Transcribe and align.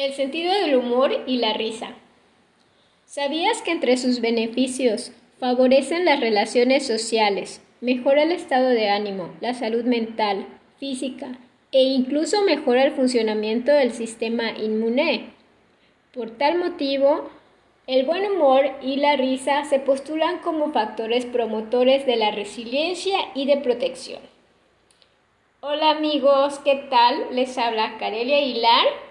El 0.00 0.14
sentido 0.14 0.50
del 0.54 0.76
humor 0.76 1.12
y 1.26 1.36
la 1.36 1.52
risa. 1.52 1.90
¿Sabías 3.04 3.60
que 3.60 3.70
entre 3.70 3.98
sus 3.98 4.22
beneficios 4.22 5.12
favorecen 5.38 6.06
las 6.06 6.20
relaciones 6.20 6.86
sociales, 6.86 7.62
mejora 7.82 8.22
el 8.22 8.32
estado 8.32 8.70
de 8.70 8.88
ánimo, 8.88 9.34
la 9.42 9.52
salud 9.52 9.84
mental, 9.84 10.46
física 10.78 11.38
e 11.70 11.82
incluso 11.82 12.40
mejora 12.44 12.84
el 12.84 12.92
funcionamiento 12.92 13.72
del 13.72 13.92
sistema 13.92 14.52
inmune? 14.52 15.34
Por 16.14 16.30
tal 16.30 16.56
motivo, 16.56 17.28
el 17.86 18.06
buen 18.06 18.24
humor 18.24 18.70
y 18.80 18.96
la 18.96 19.16
risa 19.16 19.66
se 19.66 19.80
postulan 19.80 20.38
como 20.38 20.72
factores 20.72 21.26
promotores 21.26 22.06
de 22.06 22.16
la 22.16 22.30
resiliencia 22.30 23.18
y 23.34 23.44
de 23.44 23.58
protección. 23.58 24.20
Hola 25.60 25.90
amigos, 25.90 26.58
¿qué 26.60 26.86
tal? 26.88 27.26
Les 27.32 27.58
habla 27.58 27.98
Carelia 27.98 28.38
Aguilar 28.38 29.09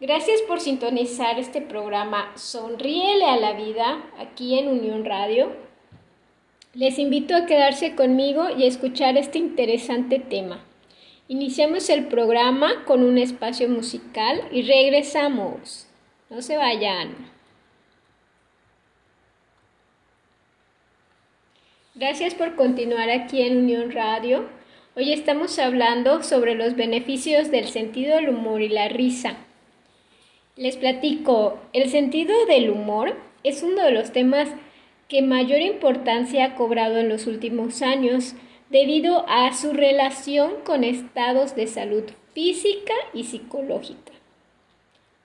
Gracias 0.00 0.42
por 0.42 0.60
sintonizar 0.60 1.40
este 1.40 1.60
programa 1.60 2.30
Sonríele 2.36 3.24
a 3.24 3.36
la 3.36 3.54
vida 3.54 4.00
aquí 4.16 4.56
en 4.56 4.68
Unión 4.68 5.04
Radio. 5.04 5.50
Les 6.72 7.00
invito 7.00 7.34
a 7.34 7.46
quedarse 7.46 7.96
conmigo 7.96 8.48
y 8.56 8.62
a 8.62 8.68
escuchar 8.68 9.16
este 9.16 9.38
interesante 9.38 10.20
tema. 10.20 10.64
Iniciamos 11.26 11.90
el 11.90 12.06
programa 12.06 12.84
con 12.84 13.02
un 13.02 13.18
espacio 13.18 13.68
musical 13.68 14.40
y 14.52 14.62
regresamos. 14.62 15.88
No 16.30 16.42
se 16.42 16.56
vayan. 16.56 17.16
Gracias 21.96 22.34
por 22.34 22.54
continuar 22.54 23.10
aquí 23.10 23.42
en 23.42 23.56
Unión 23.56 23.90
Radio. 23.90 24.48
Hoy 24.94 25.12
estamos 25.12 25.58
hablando 25.58 26.22
sobre 26.22 26.54
los 26.54 26.76
beneficios 26.76 27.50
del 27.50 27.66
sentido 27.66 28.14
del 28.14 28.28
humor 28.28 28.62
y 28.62 28.68
la 28.68 28.88
risa. 28.88 29.38
Les 30.58 30.76
platico, 30.76 31.56
el 31.72 31.88
sentido 31.88 32.34
del 32.46 32.68
humor 32.68 33.14
es 33.44 33.62
uno 33.62 33.84
de 33.84 33.92
los 33.92 34.10
temas 34.10 34.48
que 35.06 35.22
mayor 35.22 35.60
importancia 35.60 36.44
ha 36.44 36.54
cobrado 36.56 36.98
en 36.98 37.08
los 37.08 37.28
últimos 37.28 37.80
años 37.80 38.34
debido 38.68 39.24
a 39.28 39.52
su 39.52 39.72
relación 39.72 40.54
con 40.64 40.82
estados 40.82 41.54
de 41.54 41.68
salud 41.68 42.02
física 42.34 42.92
y 43.14 43.22
psicológica. 43.22 44.12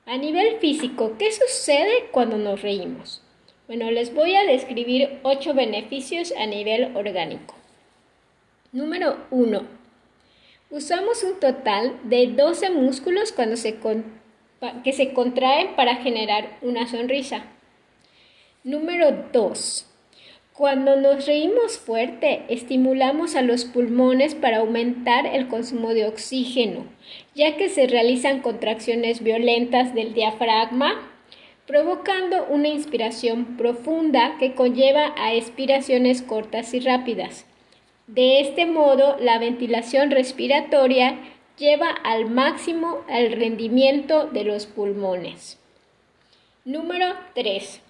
A 0.06 0.17
nivel 0.17 0.59
físico, 0.59 1.16
¿qué 1.17 1.31
sucede 1.31 2.09
cuando 2.12 2.38
nos 2.38 2.62
reímos? 2.62 3.23
Bueno, 3.66 3.90
les 3.90 4.14
voy 4.14 4.36
a 4.36 4.45
describir 4.45 5.18
ocho 5.23 5.56
beneficios 5.56 6.31
a 6.38 6.45
nivel 6.45 6.95
orgánico. 6.95 7.56
Número 8.72 9.18
1. 9.31 9.64
Usamos 10.70 11.23
un 11.23 11.40
total 11.40 12.00
de 12.03 12.28
12 12.28 12.70
músculos 12.70 13.31
cuando 13.31 13.58
se 13.58 13.78
que 14.83 14.94
se 14.94 15.14
contraen 15.14 15.75
para 15.75 15.97
generar 15.97 16.58
una 16.61 16.88
sonrisa. 16.88 17.45
Número 18.64 19.28
2. 19.31 19.89
Cuando 20.53 20.95
nos 20.95 21.25
reímos 21.25 21.80
fuerte, 21.80 22.44
estimulamos 22.47 23.36
a 23.36 23.41
los 23.41 23.66
pulmones 23.66 24.36
para 24.36 24.58
aumentar 24.58 25.25
el 25.25 25.47
consumo 25.47 25.95
de 25.95 26.06
oxígeno, 26.06 26.86
ya 27.34 27.58
que 27.58 27.69
se 27.69 27.88
realizan 27.88 28.41
contracciones 28.41 29.23
violentas 29.23 29.95
del 29.95 30.14
diafragma, 30.14 31.09
provocando 31.66 32.45
una 32.50 32.67
inspiración 32.67 33.58
profunda 33.58 34.38
que 34.38 34.53
conlleva 34.53 35.16
a 35.17 35.34
expiraciones 35.34 36.22
cortas 36.22 36.73
y 36.75 36.81
rápidas. 36.81 37.47
De 38.06 38.41
este 38.41 38.67
modo, 38.67 39.17
la 39.19 39.39
ventilación 39.39 40.11
respiratoria 40.11 41.17
lleva 41.58 41.90
al 41.90 42.30
máximo 42.30 43.04
el 43.09 43.34
rendimiento 43.34 44.28
de 44.28 44.44
los 44.44 44.66
pulmones. 44.66 45.59
Número 46.66 47.14
3. 47.36 47.82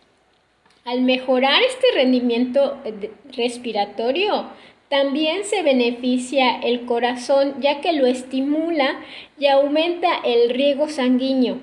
Al 0.85 1.01
mejorar 1.01 1.61
este 1.63 1.87
rendimiento 1.93 2.81
eh, 2.83 3.11
respiratorio, 3.35 4.49
también 4.89 5.43
se 5.43 5.63
beneficia 5.63 6.59
el 6.59 6.85
corazón 6.85 7.55
ya 7.61 7.81
que 7.81 7.93
lo 7.93 8.05
estimula 8.05 8.99
y 9.39 9.47
aumenta 9.47 10.09
el 10.23 10.49
riego 10.49 10.89
sanguíneo. 10.89 11.57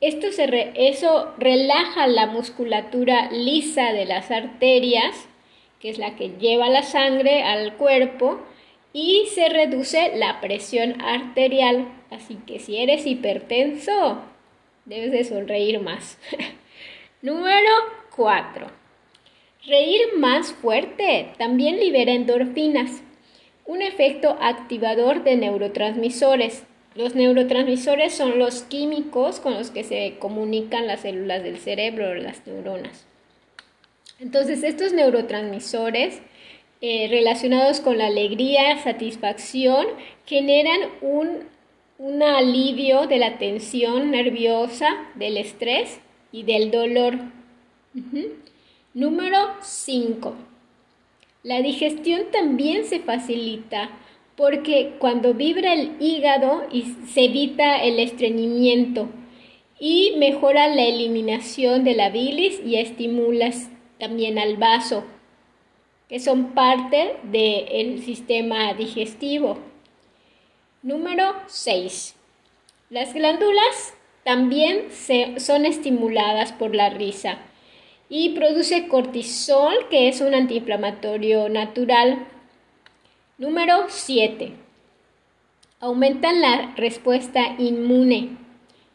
Esto 0.00 0.28
eso 0.74 1.34
relaja 1.36 2.06
la 2.06 2.26
musculatura 2.26 3.30
lisa 3.30 3.92
de 3.92 4.06
las 4.06 4.30
arterias, 4.30 5.28
que 5.78 5.90
es 5.90 5.98
la 5.98 6.16
que 6.16 6.30
lleva 6.38 6.70
la 6.70 6.82
sangre 6.82 7.42
al 7.42 7.74
cuerpo, 7.76 8.40
y 8.92 9.26
se 9.34 9.48
reduce 9.48 10.16
la 10.16 10.40
presión 10.40 11.00
arterial. 11.00 11.88
Así 12.10 12.36
que 12.46 12.58
si 12.58 12.78
eres 12.78 13.06
hipertenso, 13.06 14.20
debes 14.84 15.12
de 15.12 15.24
sonreír 15.24 15.80
más. 15.80 16.18
Número 17.22 17.70
4. 18.16 18.66
Reír 19.66 20.00
más 20.16 20.52
fuerte 20.52 21.32
también 21.38 21.78
libera 21.78 22.12
endorfinas, 22.12 23.02
un 23.66 23.82
efecto 23.82 24.36
activador 24.40 25.22
de 25.22 25.36
neurotransmisores. 25.36 26.64
Los 26.94 27.14
neurotransmisores 27.14 28.14
son 28.14 28.38
los 28.38 28.62
químicos 28.62 29.38
con 29.38 29.54
los 29.54 29.70
que 29.70 29.84
se 29.84 30.16
comunican 30.18 30.86
las 30.86 31.02
células 31.02 31.42
del 31.42 31.58
cerebro, 31.58 32.14
las 32.14 32.46
neuronas. 32.46 33.06
Entonces, 34.18 34.64
estos 34.64 34.92
neurotransmisores 34.92 36.20
eh, 36.82 37.08
relacionados 37.10 37.80
con 37.80 37.98
la 37.98 38.06
alegría, 38.06 38.82
satisfacción, 38.82 39.86
generan 40.24 40.80
un, 41.02 41.48
alivio 42.22 43.06
de 43.06 43.18
la 43.18 43.36
tensión 43.36 44.10
nerviosa, 44.10 44.88
del 45.14 45.36
estrés 45.36 46.00
y 46.32 46.44
del 46.44 46.70
dolor. 46.70 47.18
Número 48.94 49.36
5. 49.60 50.34
La 51.42 51.60
digestión 51.60 52.22
también 52.32 52.86
se 52.86 53.00
facilita 53.00 53.90
porque 54.34 54.94
cuando 54.98 55.34
vibra 55.34 55.74
el 55.74 55.92
hígado 56.00 56.66
se 57.12 57.26
evita 57.26 57.82
el 57.82 57.98
estreñimiento 57.98 59.10
y 59.78 60.14
mejora 60.16 60.68
la 60.68 60.84
eliminación 60.84 61.84
de 61.84 61.94
la 61.94 62.08
bilis 62.08 62.58
y 62.64 62.76
estimula 62.76 63.50
también 63.98 64.38
al 64.38 64.56
vaso 64.56 65.04
que 66.10 66.18
son 66.18 66.54
parte 66.54 67.14
del 67.22 68.02
sistema 68.02 68.74
digestivo. 68.74 69.58
Número 70.82 71.34
6. 71.46 72.16
Las 72.90 73.14
glándulas 73.14 73.94
también 74.24 74.88
son 75.38 75.66
estimuladas 75.66 76.50
por 76.50 76.74
la 76.74 76.90
risa 76.90 77.38
y 78.08 78.30
produce 78.30 78.88
cortisol, 78.88 79.72
que 79.88 80.08
es 80.08 80.20
un 80.20 80.34
antiinflamatorio 80.34 81.48
natural. 81.48 82.26
Número 83.38 83.84
7. 83.86 84.52
Aumentan 85.78 86.40
la 86.40 86.74
respuesta 86.76 87.54
inmune. 87.56 88.30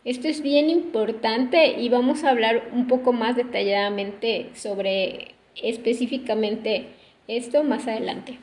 Esto 0.03 0.28
es 0.28 0.42
bien 0.42 0.70
importante 0.70 1.80
y 1.80 1.88
vamos 1.88 2.26
a 2.26 2.32
hablar 2.32 2.72
un 2.74 2.90
poco 2.90 3.14
más 3.14 3.38
detalladamente 3.38 4.50
sobre 4.53 5.34
específicamente 5.56 6.90
esto 7.28 7.63
más 7.63 7.88
adelante. 7.88 8.40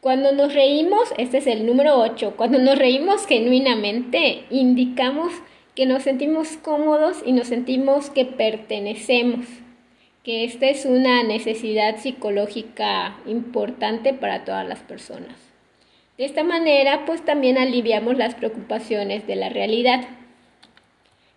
Cuando 0.00 0.32
nos 0.32 0.54
reímos, 0.54 1.12
este 1.18 1.38
es 1.38 1.46
el 1.46 1.66
número 1.66 1.98
8, 1.98 2.34
cuando 2.36 2.58
nos 2.58 2.78
reímos 2.78 3.26
genuinamente, 3.26 4.44
indicamos 4.50 5.32
que 5.74 5.86
nos 5.86 6.04
sentimos 6.04 6.56
cómodos 6.56 7.22
y 7.24 7.32
nos 7.32 7.48
sentimos 7.48 8.10
que 8.10 8.24
pertenecemos, 8.24 9.46
que 10.22 10.44
esta 10.44 10.66
es 10.66 10.86
una 10.86 11.22
necesidad 11.22 11.98
psicológica 11.98 13.16
importante 13.26 14.14
para 14.14 14.44
todas 14.44 14.66
las 14.66 14.80
personas. 14.80 15.36
De 16.18 16.24
esta 16.24 16.44
manera, 16.44 17.04
pues 17.04 17.24
también 17.24 17.58
aliviamos 17.58 18.16
las 18.16 18.34
preocupaciones 18.34 19.26
de 19.26 19.36
la 19.36 19.50
realidad. 19.50 20.04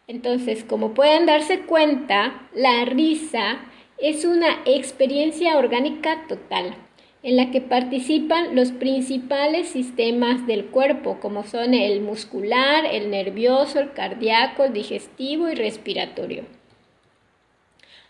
Entonces, 0.08 0.64
como 0.64 0.94
pueden 0.94 1.26
darse 1.26 1.62
cuenta, 1.62 2.48
la 2.56 2.86
risa 2.86 3.60
es 4.02 4.26
una 4.26 4.62
experiencia 4.66 5.58
orgánica 5.58 6.26
total 6.28 6.76
en 7.22 7.36
la 7.36 7.52
que 7.52 7.60
participan 7.60 8.56
los 8.56 8.72
principales 8.72 9.68
sistemas 9.68 10.48
del 10.48 10.68
cuerpo, 10.68 11.20
como 11.20 11.44
son 11.44 11.74
el 11.74 12.00
muscular, 12.00 12.86
el 12.90 13.12
nervioso, 13.12 13.80
el 13.80 13.92
cardíaco, 13.92 14.64
el 14.64 14.74
digestivo 14.74 15.50
y 15.50 15.56
respiratorio. 15.56 16.46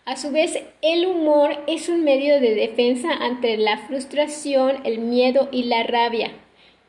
A 0.05 0.15
su 0.15 0.31
vez, 0.31 0.59
el 0.81 1.07
humor 1.07 1.57
es 1.67 1.89
un 1.89 2.03
medio 2.03 2.39
de 2.39 2.53
defensa 2.53 3.11
ante 3.11 3.57
la 3.57 3.79
frustración, 3.79 4.77
el 4.83 4.99
miedo 4.99 5.49
y 5.51 5.63
la 5.63 5.83
rabia, 5.83 6.31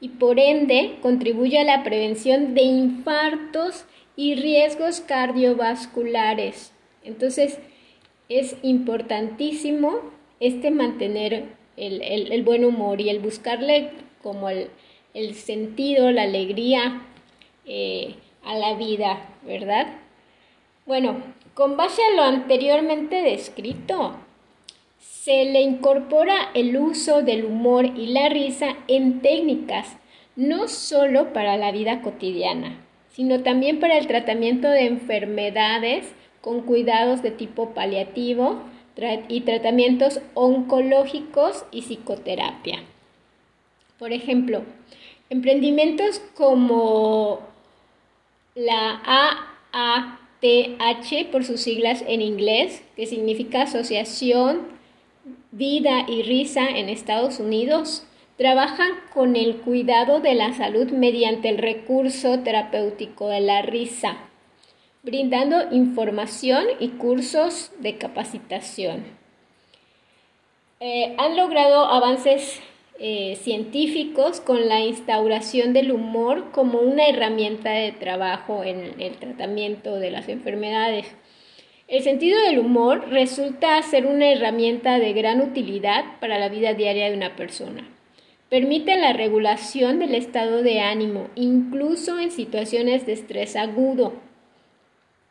y 0.00 0.10
por 0.10 0.38
ende 0.38 0.96
contribuye 1.00 1.58
a 1.58 1.64
la 1.64 1.82
prevención 1.82 2.54
de 2.54 2.62
infartos 2.62 3.86
y 4.16 4.34
riesgos 4.34 5.00
cardiovasculares. 5.00 6.72
Entonces, 7.02 7.58
es 8.30 8.56
importantísimo 8.62 9.98
este 10.38 10.70
mantener 10.70 11.48
el, 11.76 12.42
buen 12.44 12.64
humor 12.64 13.00
y 13.00 13.10
el 13.10 13.18
buscarle 13.18 13.90
como 14.22 14.48
el, 14.48 15.34
sentido, 15.34 16.10
la 16.12 16.22
alegría 16.22 17.02
eh, 17.66 18.14
a 18.44 18.54
la 18.54 18.74
vida, 18.74 19.28
¿verdad? 19.42 19.88
Bueno, 20.86 21.22
con 21.54 21.76
base 21.76 22.00
a 22.02 22.16
lo 22.16 22.22
anteriormente 22.22 23.16
descrito, 23.16 24.14
se 24.98 25.44
le 25.46 25.60
incorpora 25.60 26.50
el 26.54 26.76
uso 26.76 27.22
del 27.22 27.44
humor 27.44 27.84
y 27.84 28.06
la 28.06 28.28
risa 28.28 28.76
en 28.86 29.20
técnicas, 29.20 29.96
no 30.36 30.68
solo 30.68 31.32
para 31.32 31.56
la 31.56 31.72
vida 31.72 32.00
cotidiana, 32.00 32.78
sino 33.10 33.42
también 33.42 33.80
para 33.80 33.98
el 33.98 34.06
tratamiento 34.06 34.68
de 34.68 34.86
enfermedades 34.86 36.14
con 36.40 36.62
cuidados 36.62 37.22
de 37.22 37.30
tipo 37.30 37.70
paliativo 37.70 38.62
y 39.28 39.42
tratamientos 39.42 40.20
oncológicos 40.34 41.64
y 41.70 41.82
psicoterapia. 41.82 42.82
Por 43.98 44.12
ejemplo, 44.12 44.62
emprendimientos 45.30 46.20
como 46.34 47.40
la 48.54 49.00
AATH 49.72 51.30
por 51.30 51.44
sus 51.44 51.60
siglas 51.60 52.04
en 52.06 52.20
inglés, 52.20 52.82
que 52.96 53.06
significa 53.06 53.62
Asociación 53.62 54.68
Vida 55.52 56.06
y 56.08 56.22
Risa 56.22 56.68
en 56.68 56.88
Estados 56.88 57.40
Unidos, 57.40 58.06
trabajan 58.36 58.90
con 59.12 59.36
el 59.36 59.56
cuidado 59.56 60.20
de 60.20 60.34
la 60.34 60.54
salud 60.54 60.90
mediante 60.92 61.50
el 61.50 61.58
recurso 61.58 62.40
terapéutico 62.40 63.28
de 63.28 63.40
la 63.40 63.60
risa, 63.60 64.16
brindando 65.02 65.72
información 65.72 66.64
y 66.78 66.88
cursos 66.88 67.72
de 67.78 67.96
capacitación. 67.96 69.04
Eh, 70.80 71.14
han 71.18 71.36
logrado 71.36 71.84
avances 71.86 72.60
eh, 72.98 73.36
científicos 73.40 74.40
con 74.40 74.68
la 74.68 74.80
instauración 74.80 75.72
del 75.72 75.90
humor 75.90 76.52
como 76.52 76.80
una 76.80 77.06
herramienta 77.06 77.70
de 77.70 77.92
trabajo 77.92 78.62
en 78.62 79.00
el 79.00 79.16
tratamiento 79.16 79.96
de 79.96 80.10
las 80.10 80.28
enfermedades. 80.28 81.06
El 81.88 82.02
sentido 82.02 82.40
del 82.42 82.58
humor 82.58 83.08
resulta 83.08 83.82
ser 83.82 84.06
una 84.06 84.30
herramienta 84.30 84.98
de 84.98 85.12
gran 85.12 85.40
utilidad 85.40 86.04
para 86.20 86.38
la 86.38 86.48
vida 86.48 86.74
diaria 86.74 87.08
de 87.08 87.16
una 87.16 87.36
persona. 87.36 87.88
Permite 88.48 88.96
la 88.96 89.12
regulación 89.12 89.98
del 89.98 90.14
estado 90.14 90.62
de 90.62 90.80
ánimo, 90.80 91.28
incluso 91.36 92.18
en 92.18 92.30
situaciones 92.30 93.06
de 93.06 93.14
estrés 93.14 93.56
agudo. 93.56 94.29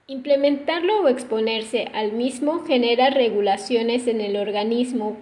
Implementarlo 0.09 1.03
o 1.03 1.07
exponerse 1.07 1.88
al 1.94 2.13
mismo 2.13 2.65
genera 2.65 3.11
regulaciones 3.11 4.07
en 4.07 4.21
el 4.21 4.38
organismo 4.38 5.17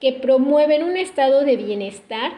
que 0.00 0.12
promueven 0.12 0.82
un 0.82 0.96
estado 0.96 1.44
de 1.44 1.56
bienestar 1.56 2.32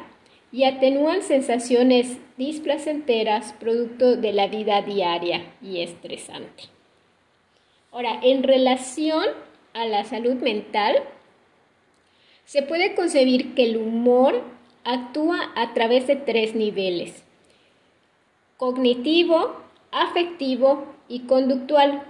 y 0.53 0.65
atenúan 0.65 1.23
sensaciones 1.23 2.19
displacenteras 2.37 3.55
producto 3.55 4.17
de 4.17 4.35
la 4.35 4.49
vida 4.49 4.83
diaria 4.83 5.51
y 5.63 5.81
estresante. 5.81 6.65
Ahora, 7.91 8.21
en 8.23 8.43
relación 8.43 9.25
a 9.73 9.87
la 9.87 10.05
salud 10.05 10.35
mental, 10.43 10.97
se 12.45 12.61
puede 12.61 12.95
concebir 12.95 13.55
que 13.55 13.65
el 13.65 13.79
humor 13.79 14.43
actúa 14.85 15.53
a 15.57 15.73
través 15.73 16.07
de 16.07 16.17
tres 16.17 16.55
niveles, 16.55 17.25
cognitivo, 18.59 19.57
afectivo 19.91 20.94
y 21.09 21.21
conductual. 21.21 22.03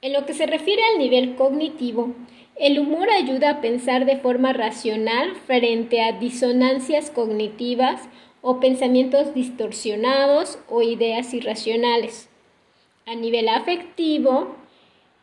En 0.00 0.12
lo 0.12 0.26
que 0.26 0.34
se 0.34 0.46
refiere 0.46 0.82
al 0.92 0.98
nivel 0.98 1.34
cognitivo, 1.36 2.14
el 2.56 2.78
humor 2.78 3.10
ayuda 3.10 3.50
a 3.50 3.60
pensar 3.60 4.04
de 4.04 4.16
forma 4.16 4.52
racional 4.52 5.34
frente 5.46 6.02
a 6.02 6.12
disonancias 6.12 7.10
cognitivas 7.10 8.08
o 8.42 8.60
pensamientos 8.60 9.34
distorsionados 9.34 10.58
o 10.68 10.82
ideas 10.82 11.34
irracionales. 11.34 12.28
A 13.06 13.14
nivel 13.14 13.48
afectivo, 13.48 14.56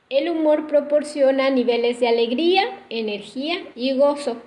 el 0.10 0.30
humor 0.30 0.68
proporciona 0.68 1.50
niveles 1.50 2.00
de 2.00 2.08
alegría, 2.08 2.80
energía 2.90 3.64
y 3.76 3.94
gozo 3.98 4.38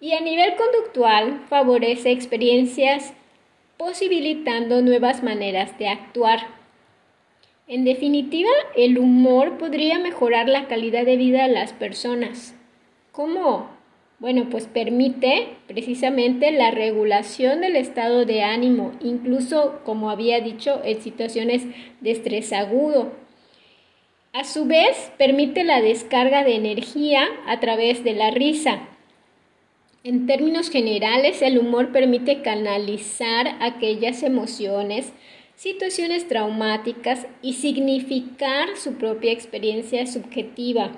y 0.00 0.12
a 0.12 0.20
nivel 0.20 0.54
conductual 0.56 1.44
favorece 1.48 2.10
experiencias 2.10 3.14
posibilitando 3.76 4.82
nuevas 4.82 5.22
maneras 5.22 5.78
de 5.78 5.88
actuar. 5.88 6.55
En 7.68 7.84
definitiva, 7.84 8.50
el 8.76 8.96
humor 8.96 9.58
podría 9.58 9.98
mejorar 9.98 10.48
la 10.48 10.68
calidad 10.68 11.04
de 11.04 11.16
vida 11.16 11.48
de 11.48 11.52
las 11.52 11.72
personas. 11.72 12.54
¿Cómo? 13.10 13.68
Bueno, 14.20 14.48
pues 14.50 14.66
permite 14.66 15.48
precisamente 15.66 16.52
la 16.52 16.70
regulación 16.70 17.60
del 17.60 17.74
estado 17.74 18.24
de 18.24 18.42
ánimo, 18.42 18.92
incluso, 19.00 19.80
como 19.84 20.10
había 20.10 20.40
dicho, 20.40 20.80
en 20.84 21.02
situaciones 21.02 21.64
de 22.00 22.12
estrés 22.12 22.52
agudo. 22.52 23.12
A 24.32 24.44
su 24.44 24.66
vez, 24.66 25.12
permite 25.18 25.64
la 25.64 25.80
descarga 25.80 26.44
de 26.44 26.54
energía 26.54 27.26
a 27.46 27.58
través 27.58 28.04
de 28.04 28.14
la 28.14 28.30
risa, 28.30 28.88
en 30.06 30.28
términos 30.28 30.70
generales, 30.70 31.42
el 31.42 31.58
humor 31.58 31.90
permite 31.90 32.40
canalizar 32.40 33.56
aquellas 33.58 34.22
emociones, 34.22 35.12
situaciones 35.56 36.28
traumáticas 36.28 37.26
y 37.42 37.54
significar 37.54 38.76
su 38.76 38.94
propia 38.94 39.32
experiencia 39.32 40.06
subjetiva. 40.06 40.92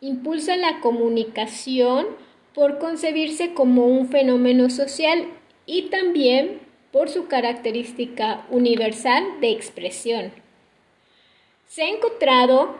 Impulsa 0.00 0.56
la 0.56 0.80
comunicación 0.80 2.06
por 2.54 2.78
concebirse 2.78 3.54
como 3.54 3.86
un 3.86 4.08
fenómeno 4.08 4.68
social 4.68 5.26
y 5.64 5.82
también 5.90 6.60
por 6.92 7.08
su 7.08 7.28
característica 7.28 8.46
universal 8.50 9.24
de 9.40 9.50
expresión. 9.50 10.32
Se 11.66 11.82
ha 11.82 11.88
encontrado 11.88 12.76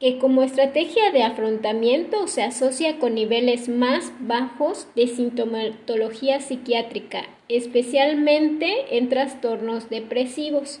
que 0.00 0.18
como 0.18 0.42
estrategia 0.42 1.10
de 1.10 1.22
afrontamiento 1.22 2.26
se 2.26 2.42
asocia 2.42 2.98
con 2.98 3.14
niveles 3.14 3.68
más 3.68 4.12
bajos 4.20 4.88
de 4.94 5.06
sintomatología 5.06 6.40
psiquiátrica, 6.40 7.24
especialmente 7.48 8.96
en 8.96 9.08
trastornos 9.08 9.90
depresivos. 9.90 10.80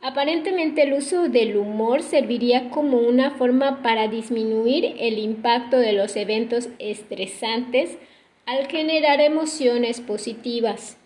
Aparentemente 0.00 0.82
el 0.82 0.92
uso 0.92 1.28
del 1.28 1.56
humor 1.56 2.02
serviría 2.02 2.70
como 2.70 2.98
una 2.98 3.32
forma 3.32 3.82
para 3.82 4.08
disminuir 4.08 4.94
el 4.98 5.18
impacto 5.18 5.76
de 5.76 5.92
los 5.92 6.14
eventos 6.16 6.68
estresantes 6.78 7.98
al 8.46 8.66
generar 8.68 9.20
emociones 9.20 10.00
positivas. 10.00 10.96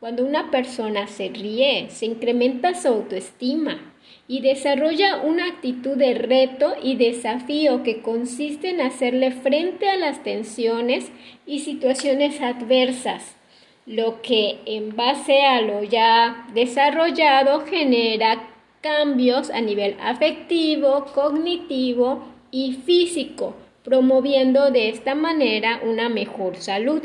Cuando 0.00 0.24
una 0.24 0.50
persona 0.50 1.06
se 1.06 1.28
ríe, 1.28 1.88
se 1.90 2.06
incrementa 2.06 2.74
su 2.74 2.88
autoestima, 2.88 3.92
y 4.28 4.40
desarrolla 4.40 5.20
una 5.20 5.46
actitud 5.46 5.96
de 5.96 6.14
reto 6.14 6.74
y 6.82 6.96
desafío 6.96 7.82
que 7.82 8.00
consiste 8.02 8.70
en 8.70 8.80
hacerle 8.80 9.30
frente 9.30 9.88
a 9.88 9.96
las 9.96 10.22
tensiones 10.22 11.10
y 11.46 11.60
situaciones 11.60 12.40
adversas, 12.40 13.36
lo 13.86 14.22
que 14.22 14.60
en 14.66 14.94
base 14.96 15.42
a 15.42 15.60
lo 15.60 15.82
ya 15.82 16.46
desarrollado 16.54 17.66
genera 17.66 18.48
cambios 18.80 19.50
a 19.50 19.60
nivel 19.60 19.96
afectivo, 20.00 21.06
cognitivo 21.14 22.24
y 22.50 22.74
físico, 22.74 23.54
promoviendo 23.84 24.70
de 24.70 24.88
esta 24.88 25.14
manera 25.14 25.80
una 25.84 26.08
mejor 26.08 26.56
salud. 26.56 27.02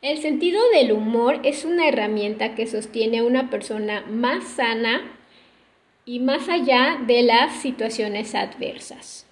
El 0.00 0.18
sentido 0.18 0.60
del 0.70 0.92
humor 0.92 1.40
es 1.44 1.64
una 1.64 1.88
herramienta 1.88 2.54
que 2.54 2.66
sostiene 2.66 3.18
a 3.18 3.24
una 3.24 3.50
persona 3.50 4.04
más 4.08 4.44
sana, 4.44 5.18
y 6.04 6.18
más 6.18 6.48
allá 6.48 6.98
de 7.06 7.22
las 7.22 7.60
situaciones 7.60 8.34
adversas. 8.34 9.26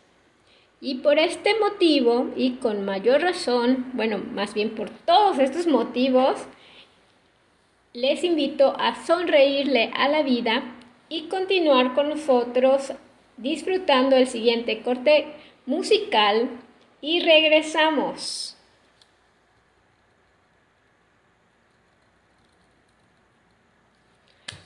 Y 0.80 0.96
por 0.96 1.18
este 1.18 1.58
motivo, 1.58 2.30
y 2.36 2.52
con 2.52 2.84
mayor 2.86 3.20
razón, 3.20 3.90
bueno, 3.92 4.18
más 4.18 4.54
bien 4.54 4.70
por 4.70 4.88
todos 4.88 5.38
estos 5.38 5.66
motivos, 5.66 6.46
les 7.92 8.24
invito 8.24 8.74
a 8.78 8.94
sonreírle 9.04 9.90
a 9.94 10.08
la 10.08 10.22
vida 10.22 10.62
y 11.10 11.28
continuar 11.28 11.92
con 11.92 12.08
nosotros 12.08 12.92
disfrutando 13.36 14.16
el 14.16 14.26
siguiente 14.26 14.80
corte 14.80 15.26
musical 15.66 16.48
y 17.02 17.20
regresamos. 17.20 18.56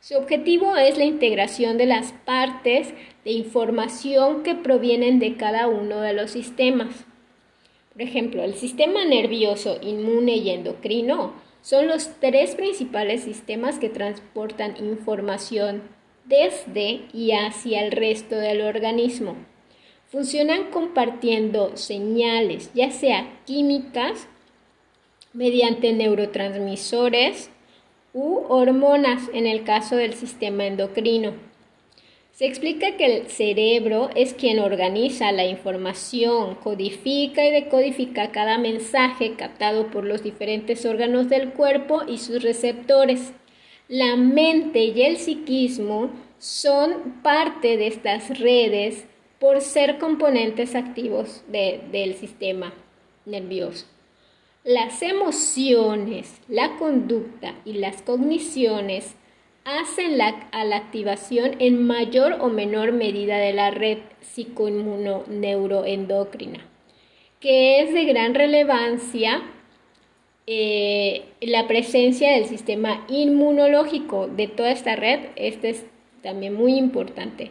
Su 0.00 0.16
objetivo 0.16 0.76
es 0.76 0.96
la 0.96 1.04
integración 1.04 1.76
de 1.76 1.86
las 1.86 2.12
partes 2.12 2.94
de 3.24 3.32
información 3.32 4.44
que 4.44 4.54
provienen 4.54 5.18
de 5.18 5.36
cada 5.36 5.66
uno 5.66 6.00
de 6.00 6.12
los 6.12 6.30
sistemas. 6.30 7.04
Por 7.92 8.02
ejemplo, 8.02 8.44
el 8.44 8.54
sistema 8.54 9.04
nervioso, 9.04 9.78
inmune 9.82 10.36
y 10.36 10.50
endocrino 10.50 11.32
son 11.62 11.88
los 11.88 12.12
tres 12.20 12.54
principales 12.54 13.24
sistemas 13.24 13.80
que 13.80 13.88
transportan 13.88 14.76
información 14.78 15.82
desde 16.26 17.02
y 17.12 17.32
hacia 17.32 17.84
el 17.84 17.90
resto 17.90 18.36
del 18.36 18.60
organismo. 18.60 19.34
Funcionan 20.06 20.70
compartiendo 20.70 21.76
señales, 21.76 22.70
ya 22.72 22.92
sea 22.92 23.40
químicas, 23.46 24.28
mediante 25.32 25.92
neurotransmisores, 25.92 27.50
u 28.12 28.42
hormonas 28.48 29.22
en 29.32 29.46
el 29.46 29.64
caso 29.64 29.96
del 29.96 30.14
sistema 30.14 30.66
endocrino. 30.66 31.32
Se 32.38 32.46
explica 32.46 32.96
que 32.96 33.04
el 33.04 33.26
cerebro 33.26 34.10
es 34.14 34.32
quien 34.32 34.60
organiza 34.60 35.32
la 35.32 35.44
información, 35.44 36.54
codifica 36.54 37.44
y 37.44 37.50
decodifica 37.50 38.30
cada 38.30 38.58
mensaje 38.58 39.34
captado 39.34 39.90
por 39.90 40.04
los 40.04 40.22
diferentes 40.22 40.86
órganos 40.86 41.28
del 41.28 41.50
cuerpo 41.50 42.02
y 42.06 42.18
sus 42.18 42.44
receptores. 42.44 43.32
La 43.88 44.14
mente 44.14 44.84
y 44.84 45.02
el 45.02 45.16
psiquismo 45.16 46.10
son 46.38 47.20
parte 47.24 47.76
de 47.76 47.88
estas 47.88 48.38
redes 48.38 49.06
por 49.40 49.60
ser 49.60 49.98
componentes 49.98 50.76
activos 50.76 51.42
del 51.48 52.14
sistema 52.14 52.72
nervioso. 53.26 53.97
Las 54.64 55.02
emociones, 55.02 56.40
la 56.48 56.76
conducta 56.76 57.54
y 57.64 57.74
las 57.74 58.02
cogniciones 58.02 59.14
hacen 59.64 60.20
a 60.20 60.64
la 60.64 60.76
activación 60.76 61.52
en 61.58 61.86
mayor 61.86 62.38
o 62.40 62.48
menor 62.48 62.90
medida 62.92 63.38
de 63.38 63.52
la 63.52 63.70
red 63.70 63.98
psicoinmunoneuroendocrina, 64.20 66.66
que 67.40 67.82
es 67.82 67.92
de 67.92 68.04
gran 68.04 68.34
relevancia 68.34 69.42
eh, 70.46 71.24
la 71.42 71.68
presencia 71.68 72.32
del 72.32 72.46
sistema 72.46 73.04
inmunológico 73.08 74.28
de 74.28 74.48
toda 74.48 74.72
esta 74.72 74.96
red. 74.96 75.20
Este 75.36 75.68
es 75.70 75.84
también 76.22 76.54
muy 76.54 76.78
importante. 76.78 77.50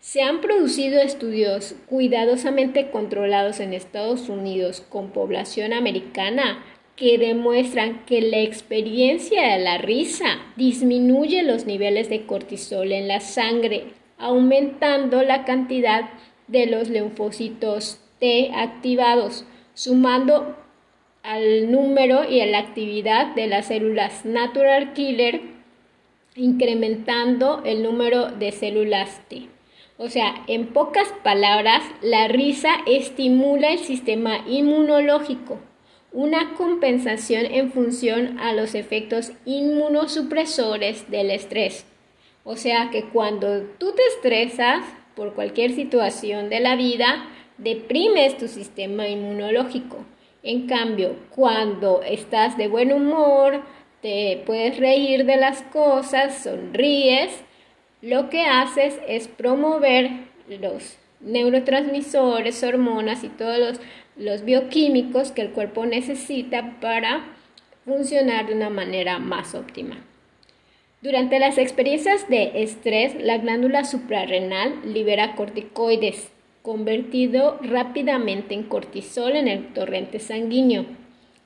Se 0.00 0.22
han 0.22 0.40
producido 0.40 1.00
estudios 1.00 1.74
cuidadosamente 1.86 2.90
controlados 2.90 3.58
en 3.58 3.74
Estados 3.74 4.28
Unidos 4.28 4.80
con 4.88 5.10
población 5.10 5.72
americana 5.72 6.64
que 6.94 7.18
demuestran 7.18 8.04
que 8.06 8.20
la 8.22 8.38
experiencia 8.38 9.54
de 9.54 9.58
la 9.58 9.78
risa 9.78 10.38
disminuye 10.56 11.42
los 11.42 11.66
niveles 11.66 12.08
de 12.08 12.26
cortisol 12.26 12.92
en 12.92 13.08
la 13.08 13.20
sangre, 13.20 13.86
aumentando 14.18 15.22
la 15.22 15.44
cantidad 15.44 16.10
de 16.46 16.66
los 16.66 16.90
linfocitos 16.90 18.00
T 18.20 18.52
activados, 18.54 19.44
sumando 19.74 20.56
al 21.22 21.70
número 21.70 22.28
y 22.28 22.40
a 22.40 22.46
la 22.46 22.58
actividad 22.58 23.34
de 23.34 23.48
las 23.48 23.66
células 23.66 24.24
natural 24.24 24.92
killer, 24.92 25.40
incrementando 26.36 27.62
el 27.64 27.82
número 27.82 28.30
de 28.30 28.52
células 28.52 29.20
T. 29.28 29.57
O 30.00 30.08
sea, 30.08 30.44
en 30.46 30.68
pocas 30.68 31.08
palabras, 31.24 31.82
la 32.02 32.28
risa 32.28 32.70
estimula 32.86 33.72
el 33.72 33.80
sistema 33.80 34.44
inmunológico, 34.46 35.58
una 36.12 36.54
compensación 36.54 37.46
en 37.46 37.72
función 37.72 38.38
a 38.38 38.52
los 38.52 38.76
efectos 38.76 39.32
inmunosupresores 39.44 41.10
del 41.10 41.32
estrés. 41.32 41.84
O 42.44 42.54
sea 42.54 42.90
que 42.90 43.06
cuando 43.06 43.62
tú 43.78 43.92
te 43.92 44.02
estresas 44.14 44.84
por 45.16 45.34
cualquier 45.34 45.72
situación 45.72 46.48
de 46.48 46.60
la 46.60 46.76
vida, 46.76 47.26
deprimes 47.58 48.36
tu 48.38 48.46
sistema 48.46 49.08
inmunológico. 49.08 49.96
En 50.44 50.68
cambio, 50.68 51.16
cuando 51.34 52.02
estás 52.02 52.56
de 52.56 52.68
buen 52.68 52.92
humor, 52.92 53.64
te 54.00 54.44
puedes 54.46 54.78
reír 54.78 55.24
de 55.24 55.36
las 55.38 55.62
cosas, 55.62 56.44
sonríes, 56.44 57.42
lo 58.00 58.30
que 58.30 58.42
haces 58.42 58.98
es 59.08 59.28
promover 59.28 60.10
los 60.48 60.96
neurotransmisores, 61.20 62.62
hormonas 62.62 63.24
y 63.24 63.28
todos 63.28 63.80
los, 64.16 64.44
bioquímicos 64.44 65.32
que 65.32 65.42
el 65.42 65.50
cuerpo 65.50 65.86
necesita 65.86 66.76
para 66.80 67.24
funcionar 67.84 68.46
de 68.46 68.54
una 68.54 68.70
manera 68.70 69.18
más 69.18 69.54
óptima. 69.54 69.96
Durante 71.02 71.38
las 71.38 71.58
experiencias 71.58 72.28
de 72.28 72.62
estrés, 72.62 73.14
la 73.20 73.38
glándula 73.38 73.84
suprarrenal 73.84 74.74
libera 74.84 75.36
corticoides, 75.36 76.30
convertido 76.62 77.58
rápidamente 77.62 78.54
en 78.54 78.64
cortisol 78.64 79.36
en 79.36 79.46
el 79.46 79.72
torrente 79.72 80.18
sanguíneo. 80.18 80.86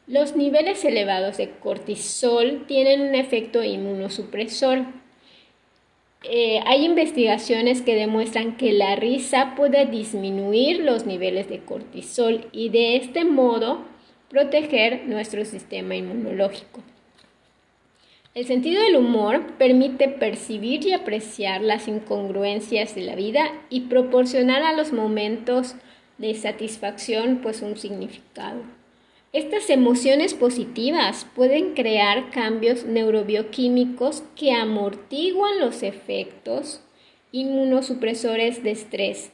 Los 0.06 0.34
niveles 0.36 0.84
elevados 0.84 1.36
de 1.36 1.50
cortisol 1.50 2.64
tienen 2.66 3.02
un 3.02 3.14
efecto 3.14 3.62
inmunosupresor 3.62 4.84
eh, 6.24 6.60
hay 6.66 6.84
investigaciones 6.84 7.82
que 7.82 7.96
demuestran 7.96 8.56
que 8.56 8.72
la 8.72 8.94
risa 8.96 9.54
puede 9.56 9.86
disminuir 9.86 10.80
los 10.80 11.04
niveles 11.04 11.48
de 11.48 11.60
cortisol 11.60 12.46
y 12.52 12.68
de 12.68 12.96
este 12.96 13.24
modo 13.24 13.84
proteger 14.28 15.06
nuestro 15.06 15.44
sistema 15.44 15.96
inmunológico. 15.96 16.80
El 18.34 18.46
sentido 18.46 18.82
del 18.82 18.96
humor 18.96 19.58
permite 19.58 20.08
percibir 20.08 20.86
y 20.86 20.92
apreciar 20.92 21.60
las 21.60 21.86
incongruencias 21.86 22.94
de 22.94 23.02
la 23.02 23.14
vida 23.14 23.52
y 23.68 23.82
proporcionar 23.82 24.62
a 24.62 24.72
los 24.72 24.92
momentos 24.92 25.74
de 26.16 26.34
satisfacción 26.34 27.40
pues 27.42 27.60
un 27.60 27.76
significado. 27.76 28.62
Estas 29.32 29.70
emociones 29.70 30.34
positivas 30.34 31.26
pueden 31.34 31.72
crear 31.72 32.28
cambios 32.28 32.84
neurobioquímicos 32.84 34.24
que 34.36 34.52
amortiguan 34.52 35.58
los 35.58 35.82
efectos 35.82 36.82
inmunosupresores 37.30 38.62
de 38.62 38.72
estrés. 38.72 39.32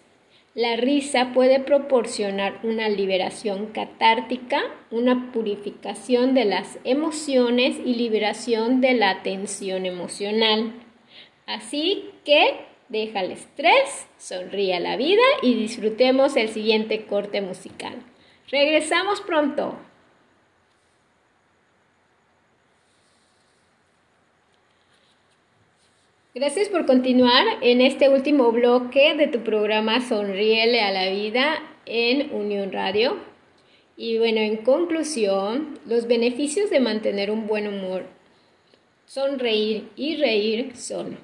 La 0.55 0.77
risa 0.77 1.33
puede 1.35 1.59
proporcionar 1.59 2.61
una 2.63 2.89
liberación 2.89 3.67
catártica, 3.67 4.63
una 4.93 5.33
purificación 5.33 6.33
de 6.33 6.45
las 6.45 6.79
emociones 6.85 7.77
y 7.85 7.97
liberación 7.97 8.81
de 8.81 8.95
la 8.95 9.25
tensión 9.25 9.85
emocional. 9.85 10.75
Así 11.45 12.11
que 12.25 12.55
deja 12.89 13.23
el 13.23 13.33
estrés, 13.33 14.07
sonríe 14.17 14.75
a 14.75 14.81
la 14.81 14.97
vida 14.97 15.25
y 15.43 15.55
disfrutemos 15.55 16.37
el 16.37 16.51
siguiente 16.51 17.05
corte 17.07 17.41
musical. 17.41 17.97
Regresamos 18.49 19.21
pronto. 19.21 19.88
Gracias 26.39 26.69
por 26.69 26.87
continuar 26.87 27.45
en 27.63 27.81
este 27.81 28.09
último 28.09 28.53
bloque 28.53 29.17
de 29.17 29.27
tu 29.27 29.41
programa 29.41 30.01
Sonríele 30.01 30.81
a 30.83 30.93
la 30.93 31.11
vida. 31.11 31.61
en 31.85 32.33
Unión 32.33 32.71
Radio. 32.71 33.17
Y 33.97 34.19
bueno, 34.19 34.39
en 34.39 34.59
conclusión, 34.59 35.81
los 35.85 36.07
beneficios 36.07 36.71
de 36.71 36.79
mantener 36.79 37.33
un 37.33 37.49
buen 37.49 37.67
humor, 37.67 38.05
sonreír 39.05 39.89
y 39.97 40.15
reír 40.15 40.77
son 40.77 41.19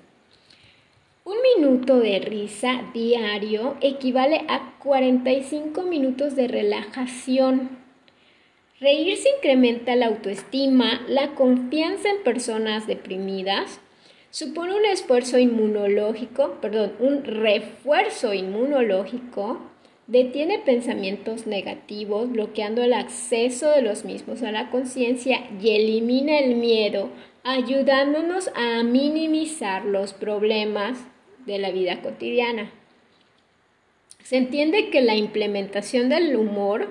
un 1.23 1.37
minuto 1.57 2.01
de 2.01 2.19
risa 2.19 2.83
diario 2.93 3.77
equivale 3.83 4.45
a 4.49 4.75
45 4.81 5.83
minutos 5.83 6.35
de 6.35 6.49
relajación. 6.49 7.79
Reírse 8.81 9.29
incrementa 9.37 9.95
la 9.95 10.07
autoestima, 10.07 11.03
la 11.07 11.37
confianza 11.37 12.11
en 12.11 12.25
personas 12.25 12.89
deprimidas, 12.89 13.81
supone 14.35 14.75
un 14.75 14.85
esfuerzo 14.85 15.39
inmunológico, 15.39 16.59
perdón, 16.61 16.95
un 16.99 17.23
refuerzo 17.23 18.35
inmunológico, 18.35 19.61
detiene 20.09 20.59
pensamientos 20.59 21.47
negativos, 21.47 22.33
bloqueando 22.33 22.83
el 22.83 22.95
acceso 22.95 23.71
de 23.71 23.83
los 23.83 24.05
mismos 24.05 24.43
a 24.43 24.51
la 24.51 24.71
conciencia 24.71 25.49
y 25.63 25.77
elimina 25.77 26.41
el 26.41 26.57
miedo, 26.57 27.11
ayudándonos 27.45 28.51
a 28.57 28.83
minimizar 28.83 29.85
los 29.85 30.13
problemas 30.13 30.99
de 31.47 31.61
la 31.61 31.71
vida 31.71 32.03
cotidiana. 32.03 32.73
Se 34.25 34.37
entiende 34.37 34.91
que 34.91 35.01
la 35.01 35.15
implementación 35.15 36.09
del 36.09 36.35
humor 36.35 36.89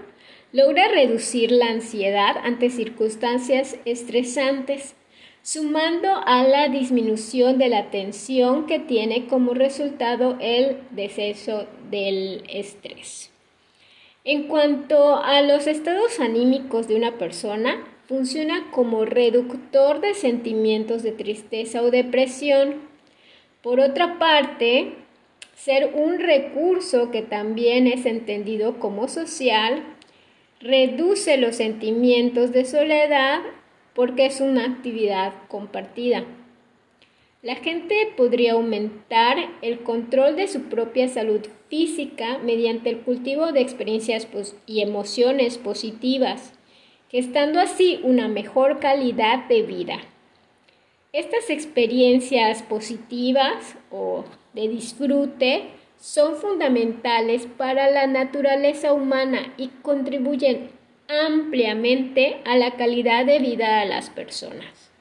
logra 0.53 0.87
reducir 0.87 1.51
la 1.51 1.65
ansiedad 1.65 2.37
ante 2.41 2.69
circunstancias 2.69 3.77
estresantes, 3.83 4.95
sumando 5.43 6.07
a 6.25 6.43
la 6.43 6.69
disminución 6.69 7.57
de 7.57 7.67
la 7.67 7.91
tensión 7.91 8.65
que 8.65 8.79
tiene 8.79 9.27
como 9.27 9.53
resultado 9.53 10.37
el 10.39 10.77
deceso 10.91 11.67
del 11.91 12.43
estrés. 12.47 13.29
En 14.23 14.47
cuanto 14.47 15.17
a 15.17 15.41
los 15.41 15.67
estados 15.67 16.21
anímicos 16.21 16.87
de 16.87 16.95
una 16.95 17.17
persona, 17.17 17.85
funciona 18.07 18.71
como 18.71 19.03
reductor 19.03 19.99
de 19.99 20.13
sentimientos 20.13 21.03
de 21.03 21.11
tristeza 21.11 21.81
o 21.81 21.91
depresión, 21.91 22.75
por 23.61 23.81
otra 23.81 24.19
parte, 24.19 24.93
ser 25.55 25.91
un 25.93 26.19
recurso 26.19 27.11
que 27.11 27.21
también 27.21 27.87
es 27.87 28.05
entendido 28.05 28.79
como 28.79 29.09
social, 29.09 29.83
reduce 30.61 31.35
los 31.35 31.57
sentimientos 31.57 32.53
de 32.53 32.63
soledad 32.63 33.41
porque 33.95 34.25
es 34.25 34.41
una 34.41 34.65
actividad 34.65 35.33
compartida. 35.47 36.25
La 37.41 37.55
gente 37.55 38.13
podría 38.15 38.53
aumentar 38.53 39.37
el 39.61 39.79
control 39.83 40.37
de 40.37 40.47
su 40.47 40.63
propia 40.69 41.09
salud 41.09 41.41
física 41.67 42.37
mediante 42.37 42.89
el 42.89 43.01
cultivo 43.01 43.51
de 43.51 43.59
experiencias 43.59 44.27
y 44.65 44.81
emociones 44.81 45.57
positivas, 45.57 46.53
gestando 47.09 47.59
así 47.59 47.99
una 48.03 48.29
mejor 48.29 48.79
calidad 48.79 49.47
de 49.49 49.61
vida. 49.63 49.97
Estas 51.11 51.49
experiencias 51.49 52.63
positivas 52.63 53.75
o 53.91 54.23
de 54.53 54.69
disfrute 54.69 55.65
son 55.99 56.35
fundamentales 56.37 57.45
para 57.57 57.91
la 57.91 58.07
naturaleza 58.07 58.93
humana 58.93 59.53
y 59.57 59.67
contribuyen 59.81 60.69
ampliamente 61.21 62.37
a 62.45 62.57
la 62.57 62.71
calidad 62.71 63.25
de 63.25 63.39
vida 63.39 63.79
de 63.79 63.85
las 63.87 64.09
personas. 64.09 64.91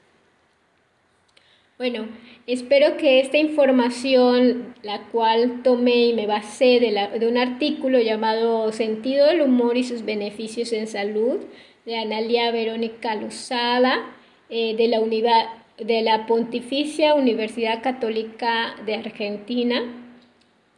Bueno, 1.77 2.07
espero 2.45 2.97
que 2.97 3.19
esta 3.19 3.37
información, 3.37 4.75
la 4.83 5.07
cual 5.11 5.63
tomé 5.63 6.07
y 6.07 6.13
me 6.13 6.27
basé 6.27 6.79
de, 6.79 7.27
un 7.27 7.37
artículo 7.37 7.99
llamado 7.99 8.71
Sentido 8.71 9.27
del 9.27 9.41
humor 9.41 9.75
y 9.75 9.83
sus 9.83 10.05
beneficios 10.05 10.71
en 10.71 10.87
salud, 10.87 11.39
de 11.85 11.97
Analia 11.97 12.51
Verónica 12.51 13.15
Lozada, 13.15 14.15
eh, 14.49 14.75
de 14.75 14.87
la 14.87 15.01
unidad 15.01 15.47
de 15.77 16.03
la 16.03 16.27
Pontificia 16.27 17.15
Universidad 17.15 17.81
Católica 17.81 18.75
de 18.85 18.95
Argentina 18.95 20.02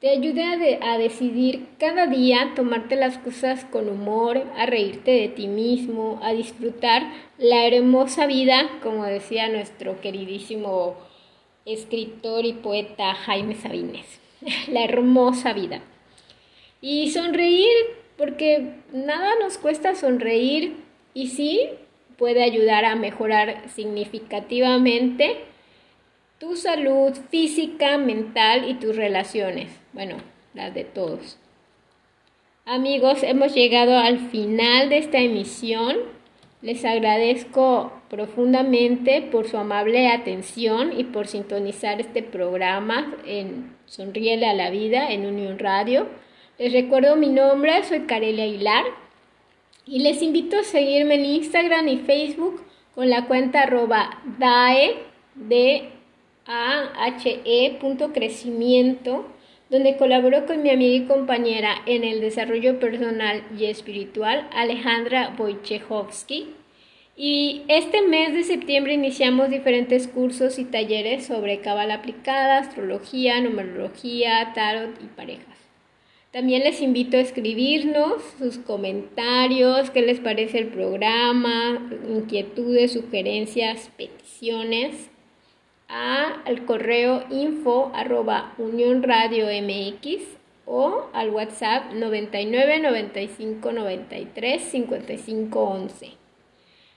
te 0.06 0.12
ayuda 0.12 0.52
a, 0.84 1.00
decidir 1.00 1.65
cada 1.80 2.06
día 2.06 2.52
tomarte 2.56 2.96
las 2.96 3.18
cosas 3.18 3.65
con 3.65 3.89
humor, 3.89 4.44
a 4.56 4.68
reírte 4.68 5.10
de 5.10 5.30
ti 5.30 5.48
mismo, 5.48 6.20
a 6.22 6.32
disfrutar 6.32 7.02
la 7.39 7.65
hermosa 7.65 8.28
vida, 8.28 8.70
como 8.84 9.04
decía 9.06 9.50
nuestro 9.50 10.00
queridísimo 10.02 10.96
escritor 11.65 12.46
y 12.46 12.54
poeta 12.54 13.15
Jaime 13.15 13.56
Sabines, 13.56 14.06
la 14.68 14.84
hermosa 14.84 15.54
vida. 15.54 15.82
Y 16.82 17.10
sonreír, 17.10 17.76
porque 18.15 18.76
nada 18.94 19.32
nos 19.41 19.58
cuesta 19.58 19.96
sonreír 19.96 20.76
y 21.15 21.30
sí, 21.30 21.68
puede 22.15 22.44
ayudar 22.44 22.86
a 22.86 22.96
mejorar 22.96 23.68
significativamente 23.70 25.38
tu 26.38 26.56
salud 26.56 27.12
física, 27.32 27.98
mental 27.98 28.70
y 28.70 28.76
tus 28.76 28.96
relaciones. 28.96 29.84
Bueno, 29.96 30.18
las 30.54 30.74
de 30.74 30.84
todos. 30.84 31.38
Amigos, 32.66 33.24
hemos 33.24 33.56
llegado 33.56 33.98
al 33.98 34.20
final 34.30 34.90
de 34.90 34.98
esta 34.98 35.20
emisión. 35.20 35.96
Les 36.62 36.84
agradezco 36.84 37.94
profundamente 38.10 39.22
por 39.22 39.48
su 39.48 39.56
amable 39.56 40.10
atención 40.10 40.92
y 41.00 41.06
por 41.06 41.28
sintonizar 41.28 42.02
este 42.02 42.24
programa 42.24 43.16
en 43.26 43.74
Sonríele 43.86 44.48
a 44.48 44.54
la 44.54 44.70
Vida 44.70 45.12
en 45.12 45.26
Unión 45.28 45.60
Radio. 45.60 46.08
Les 46.60 46.74
recuerdo 46.74 47.16
mi 47.16 47.30
nombre, 47.30 47.82
soy 47.86 48.02
Carelia 48.02 48.44
Aguilar 48.44 48.84
y 49.86 50.00
les 50.00 50.22
invito 50.22 50.58
a 50.58 50.64
seguirme 50.64 51.16
en 51.16 51.26
Instagram 51.26 51.88
y 51.88 51.98
Facebook 52.00 52.62
con 52.96 53.10
la 53.10 53.28
cuenta 53.28 53.62
arroba 53.62 54.22
dae, 54.40 54.98
de 55.36 55.90
a 56.46 56.92
h 57.06 57.42
e 57.46 57.80
crecimiento, 58.14 59.26
donde 59.69 59.97
colaboro 59.97 60.45
con 60.45 60.62
mi 60.62 60.69
amiga 60.69 60.95
y 60.95 61.08
compañera 61.08 61.75
en 61.86 62.04
el 62.04 62.21
desarrollo 62.21 62.80
personal 62.80 63.43
y 63.58 63.65
espiritual, 63.65 64.47
Alejandra 64.54 65.36
Wojciechowski. 65.38 66.47
Y 67.17 67.63
este 67.67 68.01
mes 68.01 68.34
de 68.34 68.43
septiembre 68.43 68.93
iniciamos 68.93 69.49
diferentes 69.49 70.08
cursos 70.08 70.60
y 70.60 70.65
talleres 70.65 71.25
sobre 71.25 71.62
cabala 71.62 71.95
aplicada, 71.95 72.60
astrología, 72.60 73.39
numerología, 73.41 74.51
tarot 74.54 75.01
y 75.01 75.08
parejas. 75.08 75.56
También 76.32 76.63
les 76.63 76.82
invito 76.82 77.15
a 77.15 77.21
escribirnos 77.21 78.21
sus 78.38 78.58
comentarios, 78.58 79.89
qué 79.91 80.01
les 80.01 80.19
parece 80.19 80.60
el 80.60 80.67
programa, 80.67 81.89
inquietudes, 82.10 82.91
sugerencias, 82.91 83.89
peticiones 83.95 85.10
al 86.46 86.66
correo 86.66 87.24
info 87.30 87.92
arroba 87.96 88.54
unión 88.58 89.04
radio 89.04 89.48
mx 89.48 90.24
o 90.66 91.06
al 91.14 91.30
WhatsApp 91.30 91.94
99 91.94 92.80
95 92.80 93.72
93 93.72 94.62
55 94.62 95.64
11. 95.64 96.12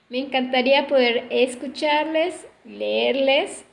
Me 0.09 0.17
encantaría 0.17 0.87
poder 0.87 1.25
escucharles, 1.29 2.47
leerles 2.65 3.65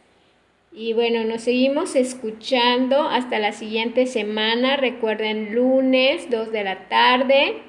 y 0.71 0.93
bueno, 0.93 1.25
nos 1.25 1.43
seguimos 1.43 1.97
escuchando 1.97 3.09
hasta 3.09 3.39
la 3.39 3.53
siguiente 3.53 4.07
semana. 4.07 4.77
Recuerden 4.77 5.55
lunes, 5.55 6.29
2 6.29 6.53
de 6.53 6.65
la 6.65 6.89
tarde, 6.89 7.63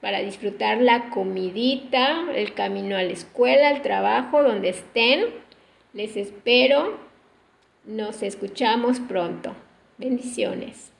para 0.00 0.20
disfrutar 0.20 0.80
la 0.80 1.10
comidita, 1.10 2.26
el 2.34 2.54
camino 2.54 2.96
a 2.96 3.02
la 3.02 3.10
escuela, 3.10 3.68
al 3.68 3.82
trabajo, 3.82 4.44
donde 4.44 4.68
estén. 4.68 5.41
Les 5.92 6.16
espero. 6.16 6.96
Nos 7.84 8.22
escuchamos 8.22 9.00
pronto. 9.00 9.54
Bendiciones. 9.98 10.91